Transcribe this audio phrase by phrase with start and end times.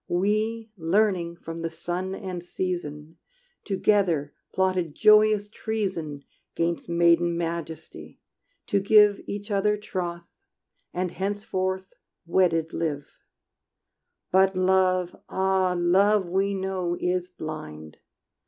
[0.07, 3.17] We, learning from the sun and season,
[3.63, 6.23] Together plotted joyous treason
[6.55, 8.19] 'Gainst maiden majesty,
[8.65, 10.25] to give Each other troth,
[10.91, 11.93] and henceforth
[12.25, 13.11] wedded live.
[14.31, 17.99] But love, ah, love we know is blind!